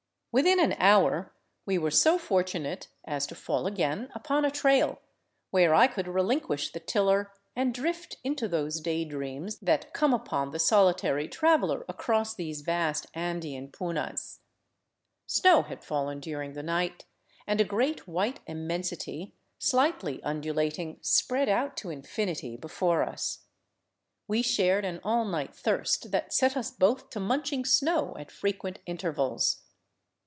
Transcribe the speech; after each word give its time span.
Within 0.33 0.61
an 0.61 0.75
hour 0.79 1.33
we 1.65 1.77
were 1.77 1.91
so 1.91 2.17
fortunate 2.17 2.87
as 3.03 3.27
to 3.27 3.35
fall 3.35 3.67
again 3.67 4.09
upon 4.15 4.45
a 4.45 4.49
trail, 4.49 5.01
where 5.49 5.75
I 5.75 5.87
could 5.87 6.07
relinquish 6.07 6.71
the 6.71 6.79
tiller 6.79 7.33
and 7.53 7.73
drift 7.73 8.15
into 8.23 8.47
those 8.47 8.79
day 8.79 9.03
dreams 9.03 9.57
that 9.59 9.93
come 9.93 10.13
upon 10.13 10.51
the 10.51 10.57
solitary 10.57 11.27
traveler 11.27 11.83
across 11.89 12.33
these 12.33 12.61
vast 12.61 13.07
Andean 13.13 13.73
punas. 13.73 14.39
Snow 15.27 15.63
had 15.63 15.83
fallen 15.83 16.21
during 16.21 16.53
the 16.53 16.63
night, 16.63 17.03
and 17.45 17.59
a 17.59 17.65
great 17.65 18.07
white 18.07 18.39
immensity, 18.47 19.35
slightly 19.59 20.19
undu 20.23 20.53
lating, 20.53 21.05
spread 21.05 21.49
out 21.49 21.75
to 21.75 21.89
infinity 21.89 22.55
before 22.55 23.03
us. 23.03 23.39
We 24.29 24.43
shared 24.43 24.85
an 24.85 25.01
all 25.03 25.25
night 25.25 25.53
thirst 25.53 26.11
that 26.11 26.31
set 26.31 26.55
us 26.55 26.71
both 26.71 27.09
to 27.09 27.19
munching 27.19 27.65
snow 27.65 28.15
at 28.17 28.31
frequent 28.31 28.79
intervals. 28.85 29.57